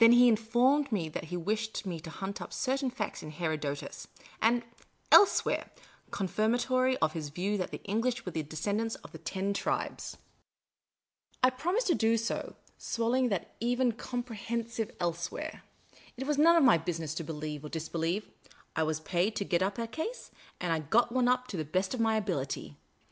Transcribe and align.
Then 0.00 0.10
he 0.10 0.26
informed 0.26 0.90
me 0.90 1.08
that 1.10 1.26
he 1.26 1.36
wished 1.36 1.86
me 1.86 2.00
to 2.00 2.10
hunt 2.10 2.42
up 2.42 2.52
certain 2.52 2.90
facts 2.90 3.22
in 3.22 3.30
Herodotus" 3.30 4.08
and 4.42 4.64
elsewhere" 5.12 5.70
confirmatory 6.20 6.96
of 6.96 7.12
his 7.12 7.28
view 7.28 7.56
that 7.58 7.70
the 7.70 7.80
English 7.84 8.26
were 8.26 8.32
the 8.32 8.42
descendants 8.42 8.96
of 8.96 9.12
the 9.12 9.18
Ten 9.18 9.54
Tribes. 9.54 10.16
I 11.40 11.50
promised 11.50 11.86
to 11.86 11.94
do 11.94 12.16
so, 12.16 12.56
swallowing 12.78 13.30
even 13.60 13.90
that 13.90 13.96
com 13.98 14.22
The 14.22 14.26
Urbane 14.26 14.36
Old 14.50 14.66
Gentleman 14.66 14.68
167 14.88 14.88
prehensive" 14.90 14.96
elsewhere." 15.06 15.62
It 16.16 16.26
was 16.26 16.36
none 16.36 16.56
of 16.56 16.64
my 16.64 16.76
bnsiness 16.76 17.14
to 17.14 17.22
believe 17.22 17.64
or 17.64 17.68
disbelieve; 17.68 18.28
I 18.74 18.82
was 18.82 18.98
paid 18.98 19.36
to 19.36 19.44
get 19.44 19.62
up 19.62 19.78
a 19.78 19.86
case, 19.86 20.32
and 20.60 20.72
I 20.72 20.80
got 20.80 21.12
one 21.12 21.28
up 21.28 21.46
to 21.46 21.56
the 21.56 21.64
best 21.64 21.94
of 21.94 22.00
my 22.00 22.16
ability. 22.16 22.74